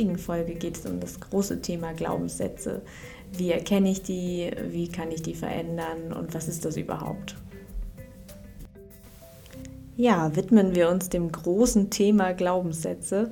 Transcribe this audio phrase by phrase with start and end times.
[0.00, 2.80] heutigen Folge geht es um das große Thema Glaubenssätze.
[3.32, 4.50] Wie erkenne ich die?
[4.70, 6.14] Wie kann ich die verändern?
[6.18, 7.36] Und was ist das überhaupt?
[9.98, 13.30] Ja, widmen wir uns dem großen Thema Glaubenssätze.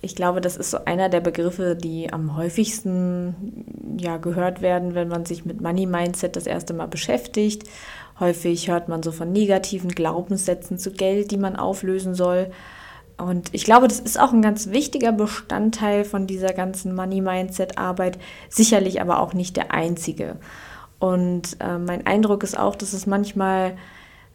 [0.00, 5.08] Ich glaube, das ist so einer der Begriffe, die am häufigsten ja, gehört werden, wenn
[5.08, 7.68] man sich mit Money Mindset das erste Mal beschäftigt.
[8.18, 12.50] Häufig hört man so von negativen Glaubenssätzen zu Geld, die man auflösen soll.
[13.20, 19.00] Und ich glaube, das ist auch ein ganz wichtiger Bestandteil von dieser ganzen Money-Mindset-Arbeit, sicherlich
[19.00, 20.36] aber auch nicht der einzige.
[20.98, 23.76] Und äh, mein Eindruck ist auch, dass es manchmal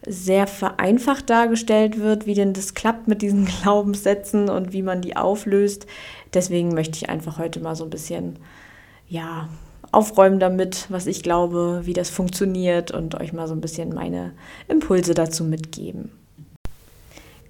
[0.06, 5.16] sehr vereinfacht dargestellt wird, wie denn das klappt mit diesen Glaubenssätzen und wie man die
[5.16, 5.86] auflöst.
[6.32, 8.38] Deswegen möchte ich einfach heute mal so ein bisschen,
[9.08, 9.48] ja,
[9.92, 14.32] aufräumen damit, was ich glaube, wie das funktioniert und euch mal so ein bisschen meine
[14.68, 16.10] Impulse dazu mitgeben.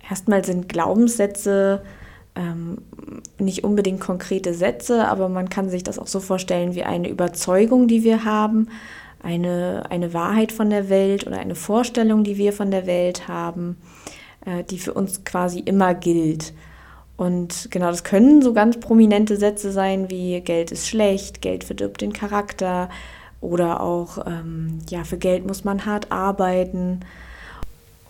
[0.08, 1.82] Erstmal sind Glaubenssätze
[2.36, 2.78] ähm,
[3.38, 7.88] nicht unbedingt konkrete Sätze, aber man kann sich das auch so vorstellen wie eine Überzeugung,
[7.88, 8.68] die wir haben,
[9.22, 13.78] eine, eine Wahrheit von der Welt oder eine Vorstellung, die wir von der Welt haben,
[14.44, 16.52] äh, die für uns quasi immer gilt.
[17.16, 22.02] Und genau, das können so ganz prominente Sätze sein wie Geld ist schlecht, Geld verdirbt
[22.02, 22.90] den Charakter
[23.40, 27.00] oder auch, ähm, ja, für Geld muss man hart arbeiten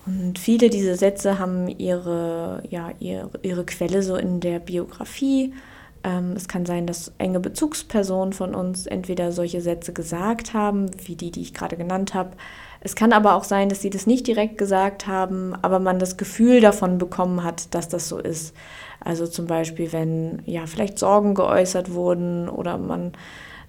[0.07, 5.53] und viele dieser Sätze haben ihre, ja, ihre, ihre Quelle so in der Biografie.
[6.05, 11.17] Ähm, es kann sein, dass enge Bezugspersonen von uns entweder solche Sätze gesagt haben, wie
[11.17, 12.31] die, die ich gerade genannt habe.
[12.81, 16.17] Es kann aber auch sein, dass sie das nicht direkt gesagt haben, aber man das
[16.17, 18.55] Gefühl davon bekommen hat, dass das so ist.
[19.01, 23.13] Also zum Beispiel, wenn ja vielleicht Sorgen geäußert wurden oder man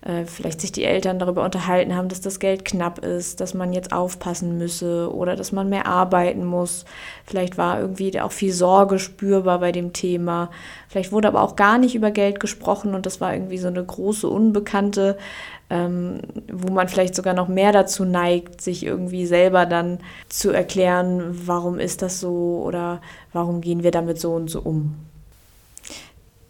[0.01, 3.73] äh, vielleicht sich die Eltern darüber unterhalten haben, dass das Geld knapp ist, dass man
[3.73, 6.85] jetzt aufpassen müsse oder dass man mehr arbeiten muss.
[7.25, 10.51] Vielleicht war irgendwie auch viel Sorge spürbar bei dem Thema.
[10.87, 13.83] Vielleicht wurde aber auch gar nicht über Geld gesprochen und das war irgendwie so eine
[13.83, 15.17] große Unbekannte,
[15.69, 16.19] ähm,
[16.51, 19.99] wo man vielleicht sogar noch mehr dazu neigt, sich irgendwie selber dann
[20.29, 23.01] zu erklären, warum ist das so oder
[23.33, 24.95] warum gehen wir damit so und so um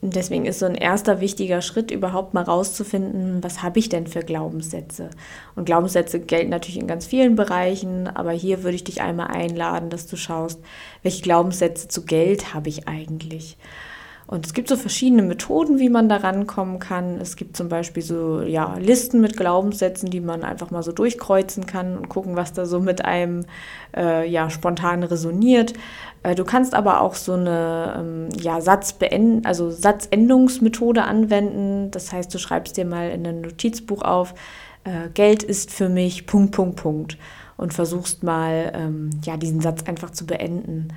[0.02, 4.22] deswegen ist so ein erster wichtiger Schritt überhaupt mal rauszufinden, was habe ich denn für
[4.22, 5.10] Glaubenssätze?
[5.56, 9.90] Und Glaubenssätze gelten natürlich in ganz vielen Bereichen, aber hier würde ich dich einmal einladen,
[9.90, 10.60] dass du schaust,
[11.02, 13.58] welche Glaubenssätze zu Geld habe ich eigentlich?
[14.28, 17.20] Und es gibt so verschiedene Methoden, wie man da rankommen kann.
[17.22, 21.66] Es gibt zum Beispiel so ja, Listen mit Glaubenssätzen, die man einfach mal so durchkreuzen
[21.66, 23.46] kann und gucken, was da so mit einem
[23.96, 25.74] äh, ja, spontan resoniert.
[26.24, 31.90] Äh, du kannst aber auch so eine ähm, ja, Satzbeend also Satzendungsmethode anwenden.
[31.92, 34.34] Das heißt, du schreibst dir mal in ein Notizbuch auf,
[34.84, 37.18] äh, Geld ist für mich Punkt, Punkt, Punkt
[37.56, 40.90] und versuchst mal ähm, ja, diesen Satz einfach zu beenden.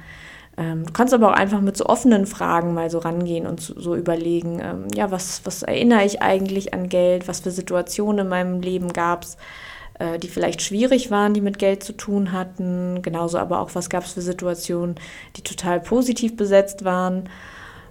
[0.56, 3.78] Ähm, du kannst aber auch einfach mit so offenen Fragen mal so rangehen und so,
[3.78, 8.28] so überlegen, ähm, ja, was, was erinnere ich eigentlich an Geld, was für Situationen in
[8.28, 9.36] meinem Leben gab es,
[9.98, 13.90] äh, die vielleicht schwierig waren, die mit Geld zu tun hatten, genauso aber auch, was
[13.90, 14.96] gab es für Situationen,
[15.36, 17.28] die total positiv besetzt waren.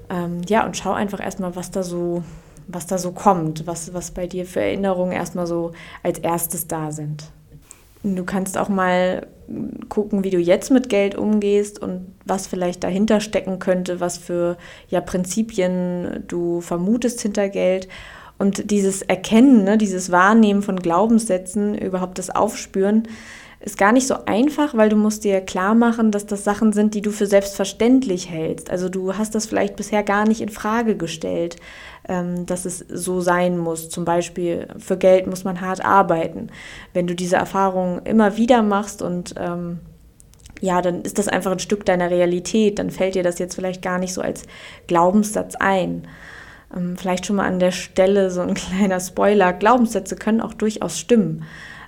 [0.10, 2.24] Ähm, ja, und schau einfach erstmal, was da so
[2.70, 5.72] was da so kommt, was, was bei dir für Erinnerungen erstmal so
[6.04, 7.24] als erstes da sind.
[8.04, 9.28] Du kannst auch mal
[9.90, 14.58] gucken, wie du jetzt mit Geld umgehst und was vielleicht dahinter stecken könnte, was für
[14.90, 17.88] ja, Prinzipien du vermutest hinter Geld.
[18.40, 23.04] Und dieses Erkennen, ne, dieses Wahrnehmen von Glaubenssätzen, überhaupt das Aufspüren,
[23.60, 26.94] ist gar nicht so einfach, weil du musst dir klar machen, dass das Sachen sind,
[26.94, 28.70] die du für selbstverständlich hältst.
[28.70, 31.58] Also du hast das vielleicht bisher gar nicht in Frage gestellt,
[32.08, 33.90] ähm, dass es so sein muss.
[33.90, 36.48] Zum Beispiel für Geld muss man hart arbeiten.
[36.94, 39.80] Wenn du diese Erfahrung immer wieder machst und ähm,
[40.62, 42.80] ja, dann ist das einfach ein Stück deiner Realität.
[42.80, 44.44] Dann fällt dir das jetzt vielleicht gar nicht so als
[44.88, 46.08] Glaubenssatz ein.
[46.76, 49.54] Ähm, vielleicht schon mal an der Stelle so ein kleiner Spoiler.
[49.54, 51.44] Glaubenssätze können auch durchaus stimmen.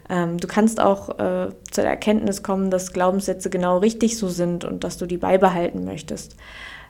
[0.10, 4.84] Ähm, du kannst auch äh, zur Erkenntnis kommen, dass Glaubenssätze genau richtig so sind und
[4.84, 6.36] dass du die beibehalten möchtest.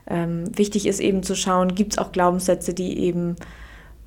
[0.08, 3.36] Ähm, wichtig ist eben zu schauen, gibt es auch Glaubenssätze, die eben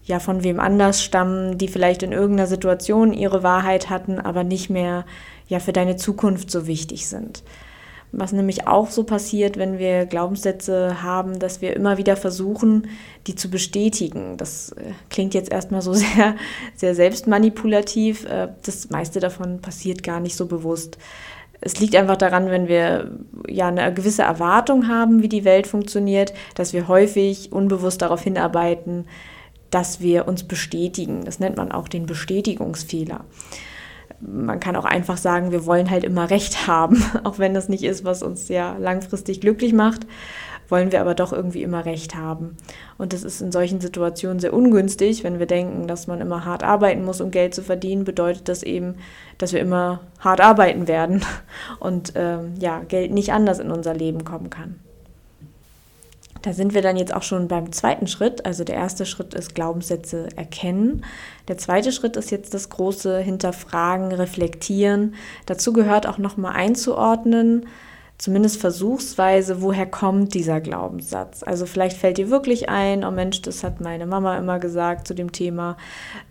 [0.04, 4.70] ja von wem anders stammen, die vielleicht in irgendeiner Situation ihre Wahrheit hatten, aber nicht
[4.70, 5.06] mehr
[5.48, 7.44] ja für deine Zukunft so wichtig sind.
[8.18, 12.88] Was nämlich auch so passiert, wenn wir Glaubenssätze haben, dass wir immer wieder versuchen,
[13.28, 14.38] die zu bestätigen.
[14.38, 16.36] Das äh, klingt jetzt erstmal so sehr,
[16.76, 18.26] sehr selbstmanipulativ.
[18.26, 20.98] Äh, das meiste davon passiert gar nicht so bewusst.
[21.60, 23.12] Es liegt einfach daran, wenn wir
[23.48, 29.08] ja eine gewisse Erwartung haben, wie die Welt funktioniert, dass wir häufig unbewusst darauf hinarbeiten,
[29.72, 31.26] dass wir uns bestätigen.
[31.26, 33.26] Das nennt man auch den Bestätigungsfehler
[34.22, 37.84] man kann auch einfach sagen, wir wollen halt immer Recht haben, auch wenn das nicht
[37.84, 40.06] ist, was uns ja langfristig glücklich macht.
[40.68, 42.58] wollen wir aber doch irgendwie immer recht haben.
[42.98, 46.64] Und das ist in solchen Situationen sehr ungünstig, wenn wir denken, dass man immer hart
[46.64, 48.96] arbeiten muss, um Geld zu verdienen, bedeutet das eben,
[49.38, 51.24] dass wir immer hart arbeiten werden
[51.80, 54.80] und ähm, ja, Geld nicht anders in unser Leben kommen kann.
[56.46, 58.46] Da sind wir dann jetzt auch schon beim zweiten Schritt.
[58.46, 61.04] Also der erste Schritt ist Glaubenssätze erkennen.
[61.48, 65.16] Der zweite Schritt ist jetzt das große Hinterfragen, Reflektieren.
[65.48, 67.66] Dazu gehört auch nochmal einzuordnen,
[68.20, 71.42] zumindest versuchsweise, woher kommt dieser Glaubenssatz.
[71.42, 75.16] Also vielleicht fällt dir wirklich ein, oh Mensch, das hat meine Mama immer gesagt zu
[75.16, 75.78] dem Thema.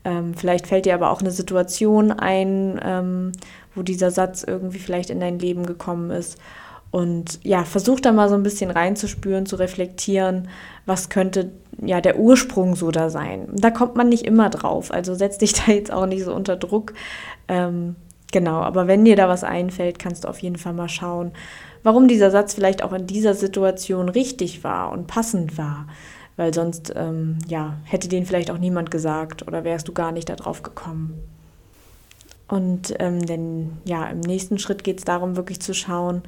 [0.05, 3.33] Ähm, vielleicht fällt dir aber auch eine Situation ein, ähm,
[3.75, 6.39] wo dieser Satz irgendwie vielleicht in dein Leben gekommen ist.
[6.95, 10.47] Und ja, versuch da mal so ein bisschen reinzuspüren, zu reflektieren,
[10.87, 11.51] was könnte
[11.83, 13.49] ja der Ursprung so da sein.
[13.53, 16.55] Da kommt man nicht immer drauf, also setz dich da jetzt auch nicht so unter
[16.55, 16.95] Druck.
[17.49, 17.97] Ähm,
[18.31, 21.33] genau, aber wenn dir da was einfällt, kannst du auf jeden Fall mal schauen,
[21.83, 25.89] warum dieser Satz vielleicht auch in dieser Situation richtig war und passend war.
[26.37, 30.29] Weil sonst, ähm, ja, hätte den vielleicht auch niemand gesagt oder wärst du gar nicht
[30.29, 31.19] darauf gekommen.
[32.47, 36.23] Und ähm, denn ja, im nächsten Schritt geht es darum, wirklich zu schauen,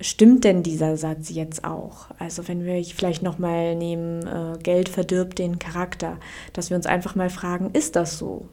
[0.00, 2.06] stimmt denn dieser Satz jetzt auch?
[2.18, 6.16] Also wenn wir vielleicht nochmal nehmen, äh, Geld verdirbt den Charakter,
[6.52, 8.48] dass wir uns einfach mal fragen, ist das so?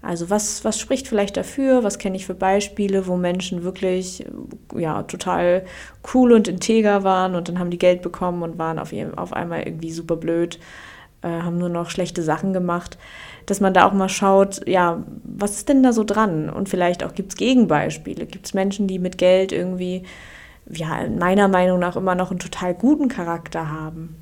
[0.00, 1.82] Also was, was spricht vielleicht dafür?
[1.82, 5.64] Was kenne ich für Beispiele, wo Menschen wirklich äh, ja, total
[6.14, 9.62] cool und integer waren und dann haben die Geld bekommen und waren auf, auf einmal
[9.62, 10.60] irgendwie super blöd,
[11.22, 12.96] äh, haben nur noch schlechte Sachen gemacht.
[13.46, 16.50] Dass man da auch mal schaut, ja, was ist denn da so dran?
[16.50, 18.26] Und vielleicht auch gibt es Gegenbeispiele.
[18.26, 20.04] Gibt es Menschen, die mit Geld irgendwie
[20.70, 24.16] ja, meiner Meinung nach immer noch einen total guten Charakter haben.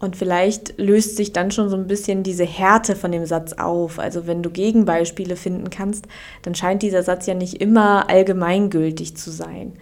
[0.00, 3.98] Und vielleicht löst sich dann schon so ein bisschen diese Härte von dem Satz auf.
[3.98, 6.06] Also wenn du Gegenbeispiele finden kannst,
[6.42, 9.72] dann scheint dieser Satz ja nicht immer allgemeingültig zu sein.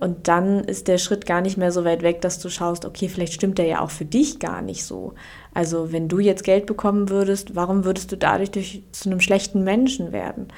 [0.00, 3.08] Und dann ist der Schritt gar nicht mehr so weit weg, dass du schaust, okay,
[3.08, 5.14] vielleicht stimmt der ja auch für dich gar nicht so.
[5.52, 9.64] Also wenn du jetzt Geld bekommen würdest, warum würdest du dadurch durch, zu einem schlechten
[9.64, 10.48] Menschen werden?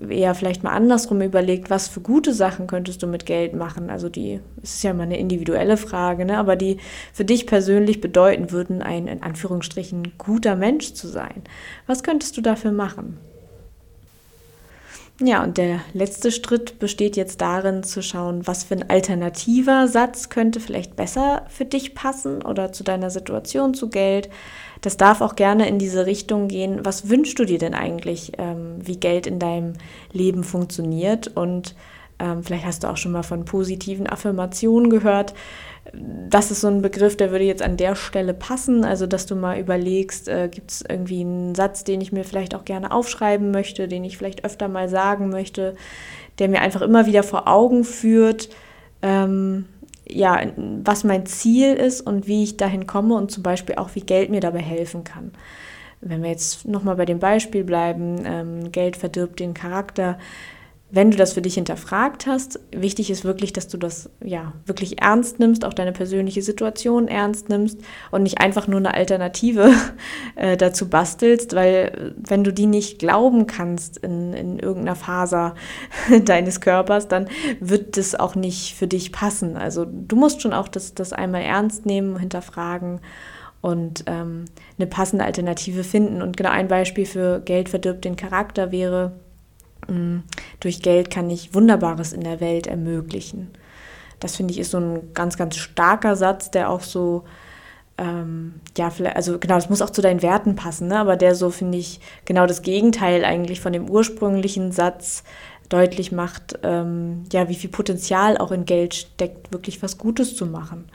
[0.00, 3.90] Eher vielleicht mal andersrum überlegt, was für gute Sachen könntest du mit Geld machen.
[3.90, 6.38] Also die, es ist ja mal eine individuelle Frage, ne?
[6.38, 6.78] aber die
[7.12, 11.42] für dich persönlich bedeuten würden, ein in Anführungsstrichen guter Mensch zu sein.
[11.86, 13.18] Was könntest du dafür machen?
[15.18, 20.28] Ja, und der letzte Schritt besteht jetzt darin zu schauen, was für ein alternativer Satz
[20.28, 24.28] könnte vielleicht besser für dich passen oder zu deiner Situation zu Geld.
[24.82, 26.84] Das darf auch gerne in diese Richtung gehen.
[26.84, 29.72] Was wünschst du dir denn eigentlich, ähm, wie Geld in deinem
[30.12, 31.28] Leben funktioniert?
[31.28, 31.74] Und
[32.18, 35.32] ähm, vielleicht hast du auch schon mal von positiven Affirmationen gehört
[35.92, 38.84] das ist so ein Begriff, der würde jetzt an der Stelle passen.
[38.84, 42.54] Also, dass du mal überlegst, äh, gibt es irgendwie einen Satz, den ich mir vielleicht
[42.54, 45.74] auch gerne aufschreiben möchte, den ich vielleicht öfter mal sagen möchte,
[46.38, 48.48] der mir einfach immer wieder vor Augen führt,
[49.02, 49.66] ähm,
[50.08, 50.40] ja,
[50.84, 54.30] was mein Ziel ist und wie ich dahin komme und zum Beispiel auch, wie Geld
[54.30, 55.32] mir dabei helfen kann.
[56.00, 60.18] Wenn wir jetzt nochmal bei dem Beispiel bleiben, ähm, Geld verdirbt den Charakter,
[60.96, 65.02] wenn du das für dich hinterfragt hast, wichtig ist wirklich, dass du das ja wirklich
[65.02, 67.78] ernst nimmst, auch deine persönliche Situation ernst nimmst
[68.10, 69.72] und nicht einfach nur eine Alternative
[70.36, 75.54] äh, dazu bastelst, weil wenn du die nicht glauben kannst in, in irgendeiner Faser
[76.24, 77.28] deines Körpers, dann
[77.60, 79.58] wird das auch nicht für dich passen.
[79.58, 83.00] Also du musst schon auch das, das einmal ernst nehmen, hinterfragen
[83.60, 84.46] und ähm,
[84.78, 86.22] eine passende Alternative finden.
[86.22, 89.12] Und genau ein Beispiel für Geld verdirbt den Charakter wäre,
[90.60, 93.50] durch Geld kann ich Wunderbares in der Welt ermöglichen.
[94.20, 97.24] Das finde ich ist so ein ganz, ganz starker Satz, der auch so,
[97.98, 100.98] ähm, ja, vielleicht, also genau, das muss auch zu deinen Werten passen, ne?
[100.98, 105.22] aber der so, finde ich, genau das Gegenteil eigentlich von dem ursprünglichen Satz
[105.68, 110.46] deutlich macht, ähm, ja, wie viel Potenzial auch in Geld steckt, wirklich was Gutes zu
[110.46, 110.88] machen.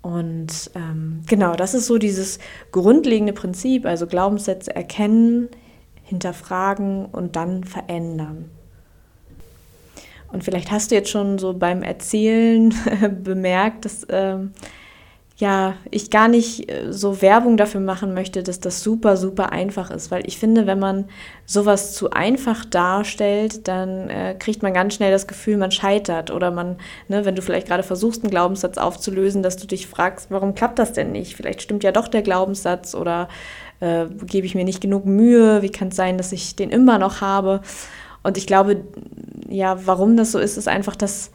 [0.00, 2.40] Und ähm, genau, das ist so dieses
[2.72, 5.48] grundlegende Prinzip, also Glaubenssätze erkennen,
[6.12, 8.50] hinterfragen und dann verändern.
[10.28, 12.74] Und vielleicht hast du jetzt schon so beim Erzählen
[13.24, 14.52] bemerkt, dass ähm,
[15.42, 19.90] ja, ich gar nicht äh, so Werbung dafür machen möchte, dass das super, super einfach
[19.90, 20.12] ist.
[20.12, 21.06] Weil ich finde, wenn man
[21.46, 26.30] sowas zu einfach darstellt, dann äh, kriegt man ganz schnell das Gefühl, man scheitert.
[26.30, 26.76] Oder man,
[27.08, 30.78] ne, wenn du vielleicht gerade versuchst, einen Glaubenssatz aufzulösen, dass du dich fragst, warum klappt
[30.78, 31.34] das denn nicht?
[31.34, 33.28] Vielleicht stimmt ja doch der Glaubenssatz oder
[33.80, 35.60] äh, gebe ich mir nicht genug Mühe?
[35.62, 37.62] Wie kann es sein, dass ich den immer noch habe?
[38.22, 38.84] Und ich glaube,
[39.48, 41.32] ja, warum das so ist, ist einfach, dass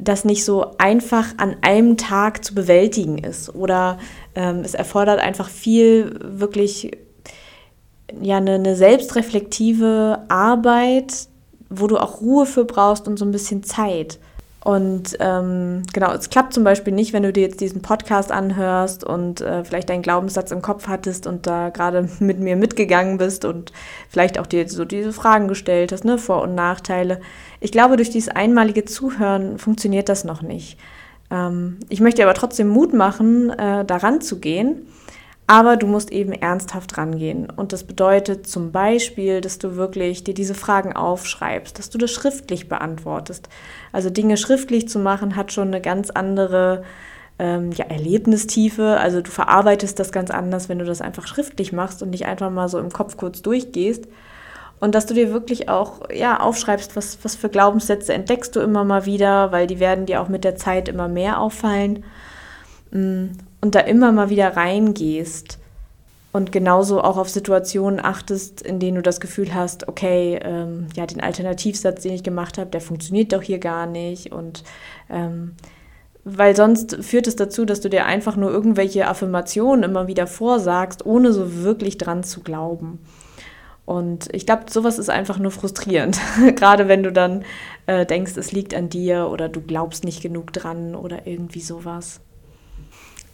[0.00, 3.54] das nicht so einfach an einem Tag zu bewältigen ist.
[3.54, 3.98] Oder
[4.34, 6.92] ähm, es erfordert einfach viel wirklich
[8.20, 11.28] ja, eine, eine selbstreflektive Arbeit,
[11.68, 14.18] wo du auch Ruhe für brauchst und so ein bisschen Zeit.
[14.64, 19.04] Und ähm, genau, es klappt zum Beispiel nicht, wenn du dir jetzt diesen Podcast anhörst
[19.04, 23.44] und äh, vielleicht deinen Glaubenssatz im Kopf hattest und da gerade mit mir mitgegangen bist
[23.44, 23.72] und
[24.08, 27.20] vielleicht auch dir so diese Fragen gestellt hast, ne, Vor- und Nachteile.
[27.60, 30.78] Ich glaube, durch dieses einmalige Zuhören funktioniert das noch nicht.
[31.30, 34.88] Ähm, ich möchte aber trotzdem Mut machen, äh, daran zu gehen
[35.48, 37.48] aber du musst eben ernsthaft rangehen.
[37.48, 42.10] Und das bedeutet zum Beispiel, dass du wirklich dir diese Fragen aufschreibst, dass du das
[42.10, 43.48] schriftlich beantwortest.
[43.90, 46.84] Also Dinge schriftlich zu machen, hat schon eine ganz andere
[47.38, 48.98] ähm, ja, Erlebnistiefe.
[49.00, 52.50] Also du verarbeitest das ganz anders, wenn du das einfach schriftlich machst und nicht einfach
[52.50, 54.06] mal so im Kopf kurz durchgehst.
[54.80, 58.84] Und dass du dir wirklich auch ja, aufschreibst, was, was für Glaubenssätze entdeckst du immer
[58.84, 62.04] mal wieder, weil die werden dir auch mit der Zeit immer mehr auffallen.
[63.60, 65.58] Und da immer mal wieder reingehst
[66.32, 71.06] und genauso auch auf Situationen achtest, in denen du das Gefühl hast, okay, ähm, ja,
[71.06, 74.62] den Alternativsatz, den ich gemacht habe, der funktioniert doch hier gar nicht und
[75.10, 75.56] ähm,
[76.24, 81.06] weil sonst führt es dazu, dass du dir einfach nur irgendwelche Affirmationen immer wieder vorsagst,
[81.06, 82.98] ohne so wirklich dran zu glauben.
[83.86, 86.20] Und ich glaube, sowas ist einfach nur frustrierend.
[86.56, 87.44] Gerade wenn du dann
[87.86, 92.20] äh, denkst, es liegt an dir oder du glaubst nicht genug dran oder irgendwie sowas.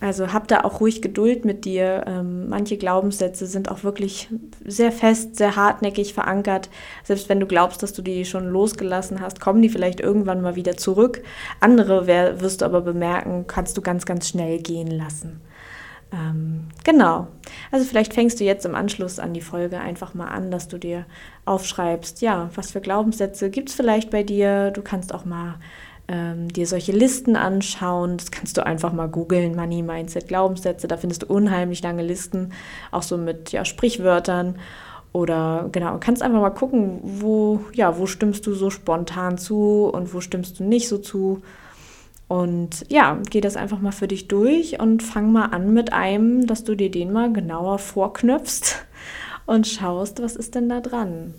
[0.05, 2.05] Also hab da auch ruhig Geduld mit dir.
[2.07, 4.29] Ähm, manche Glaubenssätze sind auch wirklich
[4.63, 6.69] sehr fest, sehr hartnäckig verankert.
[7.05, 10.57] Selbst wenn du glaubst, dass du die schon losgelassen hast, kommen die vielleicht irgendwann mal
[10.57, 11.23] wieder zurück.
[11.59, 15.41] Andere wär, wirst du aber bemerken, kannst du ganz, ganz schnell gehen lassen.
[16.13, 17.29] Ähm, genau.
[17.73, 20.77] Also vielleicht fängst du jetzt im Anschluss an die Folge einfach mal an, dass du
[20.77, 21.07] dir
[21.47, 24.71] aufschreibst, ja, was für Glaubenssätze gibt es vielleicht bei dir.
[24.71, 25.55] Du kannst auch mal
[26.09, 28.17] ähm, dir solche Listen anschauen.
[28.17, 30.89] Das kannst du einfach mal googeln, Money, Mindset, Glaubenssätze.
[30.89, 32.53] Da findest du unheimlich lange Listen,
[32.91, 34.57] auch so mit ja, Sprichwörtern.
[35.13, 40.13] Oder genau, kannst einfach mal gucken, wo, ja, wo stimmst du so spontan zu und
[40.13, 41.43] wo stimmst du nicht so zu.
[42.27, 46.47] Und ja, geh das einfach mal für dich durch und fang mal an mit einem,
[46.47, 48.85] dass du dir den mal genauer vorknöpfst
[49.47, 51.35] und schaust, was ist denn da dran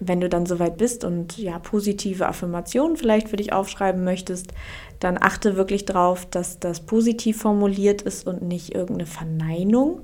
[0.00, 4.52] wenn du dann soweit bist und ja positive Affirmationen vielleicht für dich aufschreiben möchtest,
[5.00, 10.02] dann achte wirklich darauf, dass das positiv formuliert ist und nicht irgendeine Verneinung.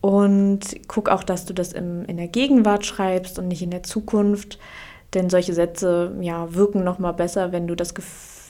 [0.00, 3.84] Und guck auch, dass du das im, in der Gegenwart schreibst und nicht in der
[3.84, 4.58] Zukunft.
[5.14, 7.94] Denn solche Sätze ja, wirken nochmal besser, wenn du das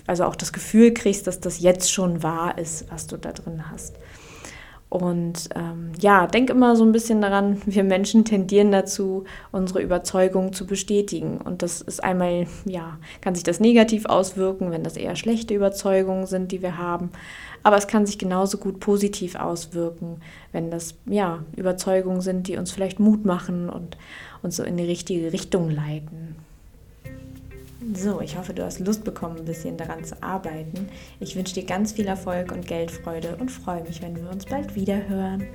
[0.07, 3.71] also auch das Gefühl kriegst, dass das jetzt schon wahr ist, was du da drin
[3.71, 3.97] hast.
[4.93, 10.53] Und ähm, ja, denk immer so ein bisschen daran, wir Menschen tendieren dazu, unsere Überzeugung
[10.53, 11.39] zu bestätigen.
[11.39, 16.27] Und das ist einmal, ja, kann sich das negativ auswirken, wenn das eher schlechte Überzeugungen
[16.27, 17.09] sind, die wir haben.
[17.63, 20.21] Aber es kann sich genauso gut positiv auswirken,
[20.53, 23.97] wenn das, ja, Überzeugungen sind, die uns vielleicht Mut machen und
[24.43, 26.22] uns so in die richtige Richtung leiten.
[27.95, 30.89] So, ich hoffe, du hast Lust bekommen, ein bisschen daran zu arbeiten.
[31.19, 34.75] Ich wünsche dir ganz viel Erfolg und Geldfreude und freue mich, wenn wir uns bald
[34.77, 35.49] wieder hören.